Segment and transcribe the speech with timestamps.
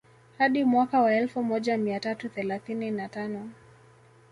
[0.37, 3.49] Hadi mwaka wa elfu moja mia tatu thelathini na tano